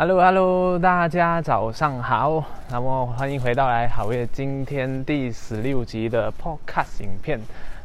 [0.00, 2.42] Hello Hello，大家早上好。
[2.70, 7.38] 那么欢迎回到来好月今天第十六集的 Podcast 影片。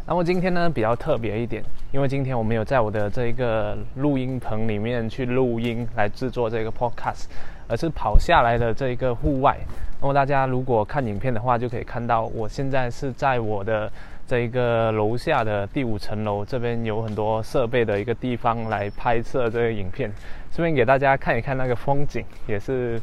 [0.07, 7.25] 那么今天呢比较特别一点，因为今天我没有在我的这一个录音棚里面去录音来制作这个 Podcast，
[7.67, 9.57] 而是跑下来的这一个户外。
[9.99, 13.91] 那么大家如果看影片的话，就可以看到我现在是在我的
[14.27, 20.11] 这一个楼下的第五层楼，这边有很多设备的一个地方来拍摄这个影片。
[20.51, 22.99] 顺便给大家看一看那个风景，也是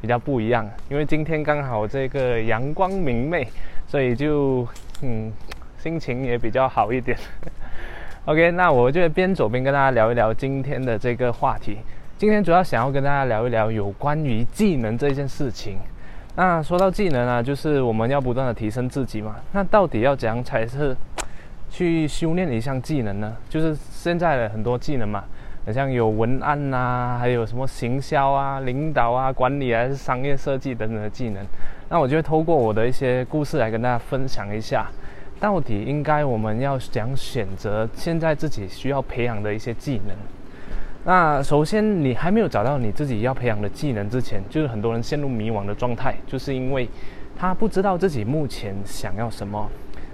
[0.00, 0.68] 比较不一样。
[0.88, 3.46] 因为今天刚好这个阳光明媚，
[3.86, 4.66] 所以就
[5.02, 5.32] 嗯
[5.78, 7.18] 心情也比较好一点。
[8.24, 11.78] OK，那我就边走边跟大家聊一聊今天的这个话题。
[12.16, 15.76] 今天主要想要跟大家聊一聊有关于技能这件事情。
[16.36, 19.36] 那说到技能啊，就是我们要不断的提升自己嘛。
[19.52, 20.96] 那到底要怎样才是
[21.68, 23.36] 去修炼一项技能呢？
[23.48, 25.24] 就是现在的很多技能嘛。
[25.64, 31.46] 好像有文案呐，还有什么行销啊、领导啊、管理还是商业设计等等的技能。
[31.88, 34.90] 那我就会透过我的一些故事来跟大家分享一下，
[35.38, 40.16] 到底应该我们要讲选择现在自己需要培养的一些技能。
[41.04, 46.88] 那首先，你还没有找到你自己要培养的技能之前，就是很多人陷入迷惘的状态，就是因为
[47.36, 49.68] 他不知道自己目前想要什么。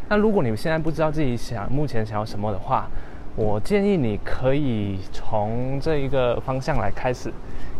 [0.08, 2.88] 那如果你现在不知道自己想目前想要什么的话，
[3.36, 7.30] 我建议你可以从这一个方向来开始，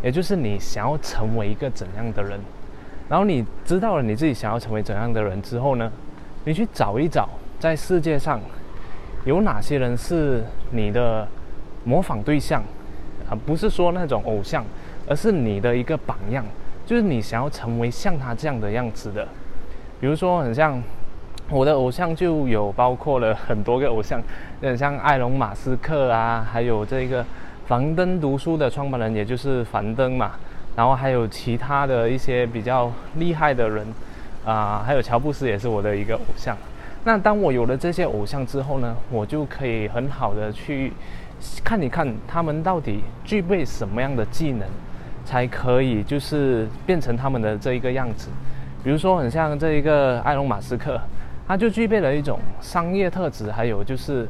[0.03, 2.39] 也就是你想要成为一个怎样的人，
[3.09, 5.91] 然后你知道了你自己想要成为怎样的人之后呢，
[6.45, 7.27] 你去找一找
[7.59, 8.39] 在世界上
[9.25, 11.27] 有哪些人是你的
[11.85, 12.63] 模仿对象
[13.29, 14.65] 啊，不是说那种偶像，
[15.09, 16.45] 而是你的一个榜样，
[16.87, 19.27] 就是你想要成为像他这样的样子的，
[20.01, 20.83] 比如说很像。
[21.51, 24.21] 我的偶像就有包括了很多个偶像，
[24.61, 27.25] 很像埃隆·马斯克啊，还有这个
[27.67, 30.33] 樊登读书的创办人，也就是樊登嘛，
[30.77, 33.87] 然后还有其他的一些比较厉害的人
[34.45, 36.55] 啊，还有乔布斯也是我的一个偶像。
[37.05, 40.93] 那当我有了这些偶像之后呢，我就可以很好的去
[41.65, 44.67] 看一看他们到底具备什么样的技能，
[45.25, 48.29] 才可以就是变成他们的这一个样子。
[48.85, 51.01] 比如说，很像这一个埃隆·马斯克。
[51.51, 54.29] 他就具备了一种商业特质，还有就是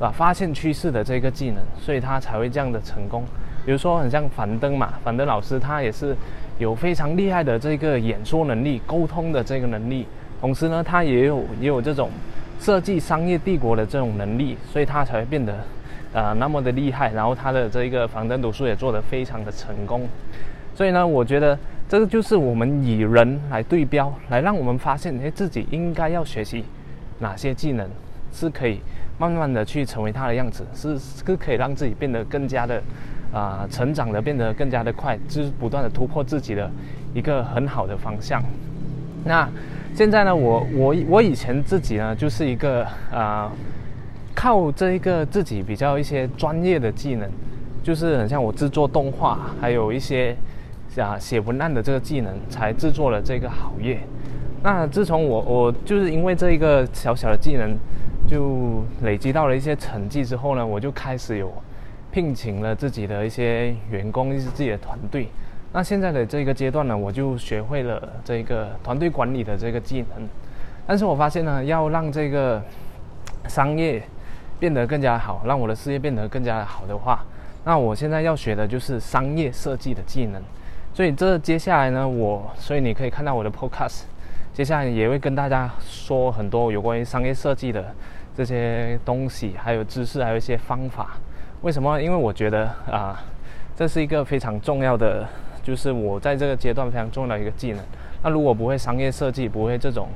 [0.00, 3.22] 啊发现趋势的这个技能，所以他才会这样的成功。
[3.64, 6.16] 比如说很像樊登嘛，樊登老师他也是
[6.58, 10.08] 有非常厉害的这个演说能力、沟通的这个能力，
[10.40, 12.10] 同时呢他也有也有这种
[12.60, 15.54] 设计商业帝国的这种能力，所以他才会变得
[16.12, 17.12] 呃那么的厉害。
[17.12, 20.08] 然后他的这一个樊登读书也做得非常的成功。
[20.74, 21.58] 所以呢，我觉得。
[21.88, 26.64] 这个就是我们以人来对标，来让我们发现，哎，自己应该要学习
[27.20, 27.88] 哪些技能，
[28.32, 28.80] 是可以
[29.18, 32.82] 慢慢的去成为他的样子，是是可以让自己变得更加的
[33.32, 36.68] 啊成长的，变得更加的快，就是不断的突破自己的
[37.14, 38.42] 一个很好的方向。
[39.26, 39.48] 那
[39.94, 43.52] 现在呢，我我我以前自己呢，就是一个啊
[44.34, 47.28] 靠这一个自己比较一些专业的技能，
[47.82, 50.36] 就是很像我制作动画，还有一些。
[50.98, 54.00] 啊，写文案的这个技能才制作了这个好业。
[54.62, 57.76] 那自从我我就是因为这一个小小的技能，
[58.26, 61.52] 就累积到了一些成绩之后呢，我就开始有
[62.10, 65.28] 聘请了自己的一些员工，是自己的团队。
[65.76, 70.26] 那现在的这个阶段呢，我就学会了这个团队管理的这个技能。
[70.86, 72.62] 但是我发现呢，要让这个
[73.46, 74.02] 商业
[74.58, 77.22] 变得更加好，让我的事业变得更加好的话，
[77.62, 80.40] 那我现在要学的就是商业设计的技能。
[80.94, 84.04] 所以这接下来呢，我所以你可以看到我的 podcast，
[84.54, 87.84] 接下来也会跟大家说很多有关于商业设计的
[88.34, 91.18] 这些东西，还有知识，还有一些方法。
[91.60, 92.00] 为什么？
[92.00, 93.22] 因为我觉得啊，
[93.76, 95.28] 这是一个非常重要的，
[95.66, 97.80] 就是我在这个阶段非常重要的一个技能。
[98.22, 100.06] 那如果不会商业设计，不会这种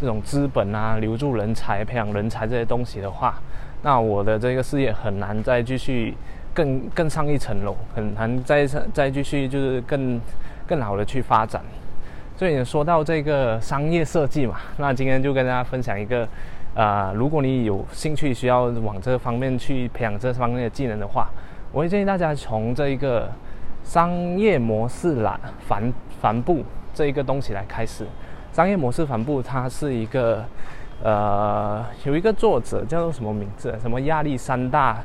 [0.00, 3.40] 这种资本啊、留住人才、培养人才这些东西的话，
[3.82, 6.14] 那我的这个事业很难再继续。
[6.52, 10.20] 更 更上一层楼，很难再再继续就是更
[10.66, 11.62] 更好的去发展。
[12.36, 16.28] 所以说到这个商业设计嘛，那今天就跟大家分享一个，
[16.74, 21.30] 啊，如果你有兴趣需要往这方面去培养这方面的技能的话，
[21.70, 23.30] 我会建议大家从这一个
[23.84, 28.06] 商业模式栏帆帆布这一个东西来开始。
[28.52, 30.44] 商业模式帆布它是一个，
[31.02, 33.76] 呃，有一个作者叫做什么名字？
[33.80, 34.98] 什么亚历山大？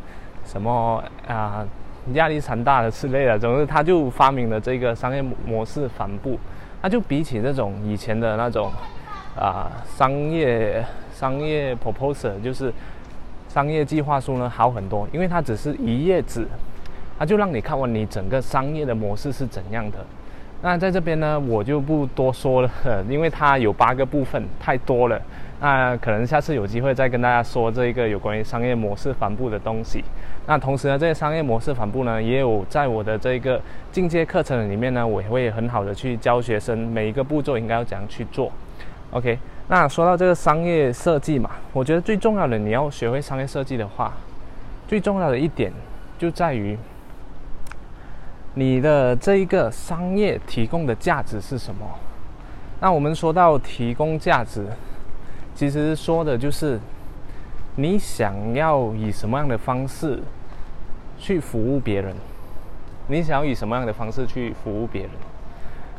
[0.45, 1.65] 什么啊，
[2.13, 6.39] 亚历山大的之类的，总之他就发明了这个商业模式帆布，
[6.83, 8.71] 那就比起这种以前的那种
[9.35, 12.71] 啊商业商业 proposal，就是
[13.49, 16.47] 商业计划书呢好很多，因为它只是一页纸
[17.17, 19.97] 它就让你看完你整个商业的模式是怎样的。
[20.61, 22.69] 那在这边呢，我就不多说了，
[23.09, 25.21] 因为它有八个部分，太多了。
[25.61, 30.03] 那可能下次有机会再跟大家说这一个有关于商业模式帆布的东西。
[30.47, 38.51] 那同时呢，这些商业模式帆布呢，也有在我的这个进阶课程里面呢，我也会很好的去教学生每一个步骤应该要怎样去做。
[39.11, 39.37] OK，
[39.69, 44.13] 那说到这个商业设计嘛，我觉得最重要的你要学会商业设计的话，
[44.87, 45.71] 最重要的一点
[46.17, 46.77] 就在于
[48.55, 51.85] 你的这一个商业提供的价值是什么。
[52.81, 54.65] 那我们说到提供价值。
[55.53, 56.77] 其实说的就是
[57.75, 60.19] 你想要以什么样的方式
[61.17, 62.13] 去服务别人，
[63.07, 65.11] 你想要以什么样的方式去服务别人。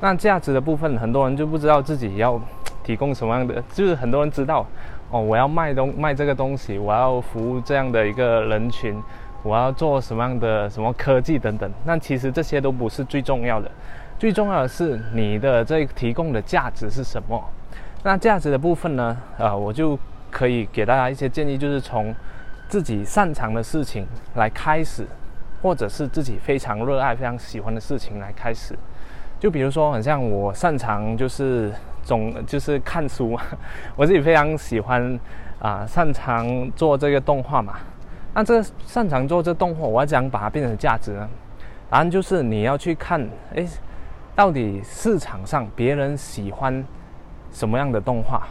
[0.03, 2.39] 那价值的部分，很多人就不知道自己要
[2.85, 4.67] 提供什么样的，就是很多人知道
[5.11, 9.03] 哦，我要卖东卖这个东西，我要服务这样的一个人群，
[9.47, 11.71] 我要做什么样的什么科技等等。
[11.85, 13.71] 那其实这些都不是最重要的，
[14.19, 17.43] 最重要的是你的这提供的价值是什么。
[18.03, 19.17] 那价值的部分呢？
[19.39, 19.99] 呃，我就
[20.31, 22.15] 可以给大家一些建议，就是从
[22.69, 25.07] 自己擅长的事情来开始，
[25.63, 28.77] 或者是自己非常热爱、非常喜欢的事情来开始。
[29.41, 31.73] 就比如说，很像我擅长就是
[32.03, 33.37] 总 就是看书，
[33.97, 35.19] 我自己非常喜欢
[35.59, 37.75] 啊，擅长做这个动画嘛。
[38.37, 41.29] 那这擅长做这动画，我要怎样把它变成价值呢？
[41.91, 43.67] 答案就是你要去看，诶，
[44.37, 46.85] 到底市场上别人喜欢。
[47.53, 48.49] 什么样的动画，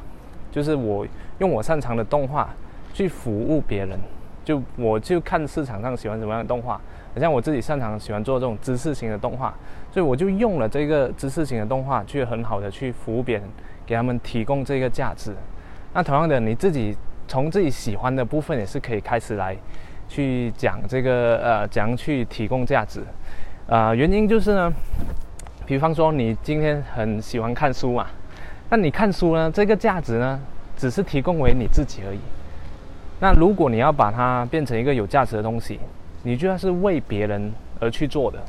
[0.51, 1.05] 就是我
[1.37, 2.49] 用我擅长的动画
[2.91, 3.99] 去服务别人，
[4.43, 6.81] 就我就看市场上喜欢什么样的动画，
[7.13, 9.53] 好像我自己擅长喜欢做这种知识型的动画，
[9.91, 13.43] 所以我就用了这个知识型的动画去很好的去服务别人，
[13.85, 15.35] 给他们提供这个价值。
[15.93, 19.55] 那同样的，你自己从自己喜欢的部分也是可以开始来
[20.07, 23.01] 去讲这个呃，怎样去提供价值。
[23.67, 24.71] 啊，原因就是呢，
[25.65, 28.07] 比方说你今天很喜欢看书嘛。
[28.69, 29.49] 那你看书呢？
[29.51, 30.39] 这个价值呢，
[30.75, 32.19] 只是提供为你自己而已。
[33.19, 35.79] 那如果你要把它变成一个有价值的东西，
[36.23, 38.39] 你就要是为别人而去做的。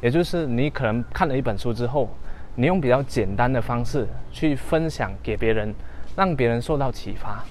[0.00, 2.08] 也就是你可能看了一本书之后，
[2.56, 5.72] 你用比较简单的方式去分享给别人，
[6.16, 7.42] 让别人受到启发。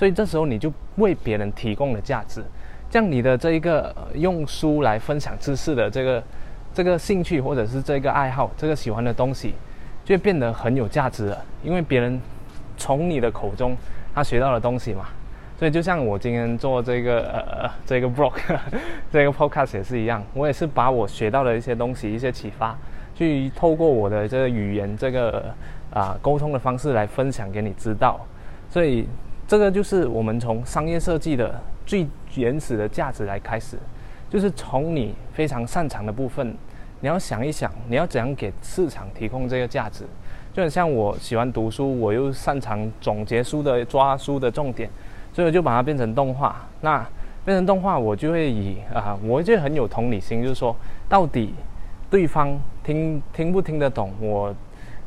[0.00, 2.42] 所以这时候你就为别人提供了价值，
[2.88, 6.22] 这样你的这一个用书来分享知识的这个
[6.72, 9.52] 这个兴趣或者是这个爱好，这个喜欢的东西。
[10.02, 12.18] 就变得很有价值了，因为别人
[12.78, 13.76] 从你的口中
[14.14, 15.04] 他学到了东西嘛，
[15.58, 18.32] 所以就像我今天做这个呃这个 blog
[19.12, 22.74] 这个 podcast 也是一样，我也是把我学到的一些东西、一些启发，
[23.14, 25.54] 去透过我的这个语言这个
[25.92, 28.18] 啊沟通的方式来分享给你知道，
[28.70, 29.06] 所以
[29.50, 32.06] 这个就是我们从商业设计的最
[32.36, 33.76] 原始的价值来开始，
[34.28, 36.54] 就是从你非常擅长的部分。
[37.00, 40.04] 你要想一想，你要怎样给市场提供这个价值？
[40.52, 44.88] 就很像我喜欢读书，我又擅长总结书的抓书的重点，
[45.32, 46.64] 所以我就把它变成动画。
[46.82, 47.04] 那
[47.44, 50.76] 变成动画，我就会以啊，我就很有同理心，就是说，
[51.08, 51.52] 到底
[52.08, 54.54] 对方听听不听得懂我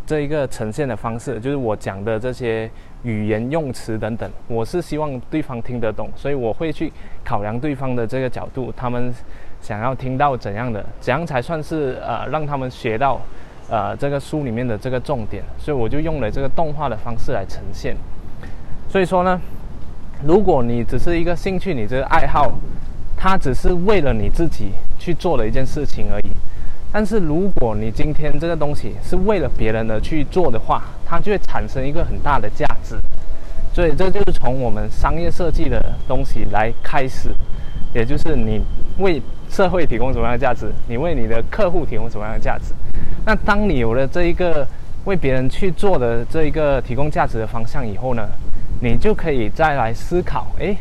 [0.06, 2.70] 这一个呈现的方式，就是我讲的这些
[3.04, 6.92] 语言用词等等，我是希望对方听得懂，所以我会去
[7.24, 9.14] 考量对方的这个角度，他们。
[9.64, 13.18] 想要听到怎样的，怎样才算是呃让他们学到，
[13.70, 17.96] 呃这个书里面的这个重点，所以我就用了这个动画的方式来呈现。
[18.90, 19.40] 所以说呢，
[20.22, 22.52] 如果你只是一个兴趣，你这个爱好，
[23.16, 26.32] 它只是为了你自己去做的一件事情而已。
[26.92, 30.84] 但是如果你今天这个东西是为了别人而去做的话，
[31.14, 32.98] 它就会产生一个很大的价值。
[33.74, 37.30] 所以这就是从我们商业设计的东西来开始，
[37.94, 38.62] 也就是你
[38.98, 39.22] 为。
[39.50, 40.72] 社会提供什么样的价值？
[40.88, 42.74] 你为你的客户提供什么样的价值？
[43.24, 44.68] 那当你有了这一个
[45.06, 48.28] 为别人去做的这一个提供价值的方向以后呢，
[48.82, 50.76] 你就可以再来思考：诶，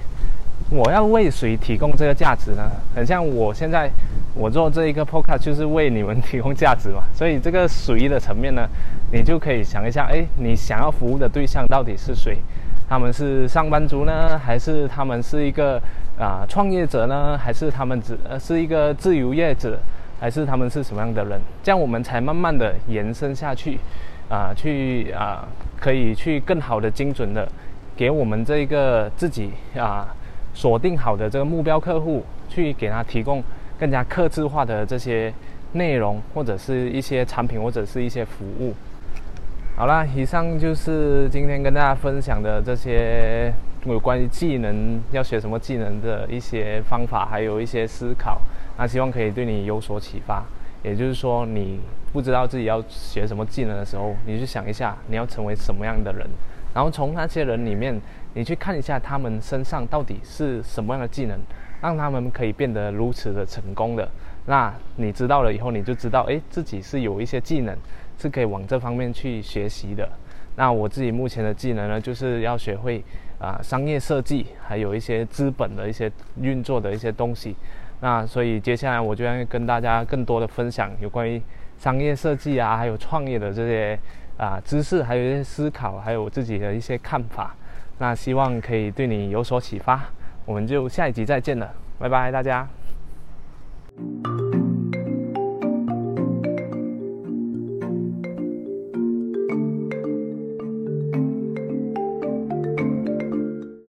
[0.70, 2.62] 我要为谁提供这个价值呢？
[2.94, 3.90] 很像我现在
[4.34, 7.02] 我做这一个 podcast 就是为你们提供价值嘛。
[7.14, 8.66] 所以这个谁的层面呢，
[9.12, 12.38] 你就可以想一下：诶，你想要服务的对象到底是谁？
[12.88, 15.80] 他们是上班族呢，还是他们是一个
[16.18, 17.38] 啊创业者呢？
[17.38, 19.78] 还是他们只呃是一个自由业者？
[20.20, 21.40] 还是他们是什么样的人？
[21.64, 23.78] 这样我们才慢慢的延伸下去，
[24.28, 25.48] 啊，去啊，
[25.80, 27.48] 可以去更好的、精准的
[27.96, 30.14] 给我们这一个自己啊
[30.54, 33.42] 锁定好的这个目标客户，去给他提供
[33.82, 35.34] 更加克制化的这些
[35.72, 38.72] 内容，或者是一些产品，或者是一些服务。
[39.74, 43.52] 好啦，以上就是今天跟大家分享的这些
[43.84, 48.40] 有关于技能要学什么技能的一些方法，还有一些思考。
[48.78, 50.44] 那希望可以对你有所启发。
[50.84, 51.80] 也就是说，你
[52.12, 56.24] 不知道自己要学什么技能的时候，你去想一下你要成为什么样的人，
[56.72, 58.00] 然后从那些人里面，
[58.34, 61.36] 你去看一下他们身上到底是什么样的技能，
[61.82, 64.08] 让他们可以变得如此的成功的。
[64.46, 67.76] 那你知道了以后，你就知道，诶，自己是有一些技能
[68.18, 70.08] 是可以往这方面去学习的。
[70.56, 73.02] 那我自己目前的技能呢，就是要学会
[73.38, 76.10] 啊商业设计，还有一些资本的一些
[76.40, 77.56] 运作的一些东西。
[78.00, 81.40] 那所以接下来我就要跟大家更多的分享有关于
[81.78, 83.98] 商业设计啊，还有创业的这些
[84.36, 87.54] 啊知识，还有一些思考，还有我自己的一些看法。
[87.98, 90.04] 那希望可以对你有所启发。
[90.44, 92.68] 我们就下一集再见了拜拜大家。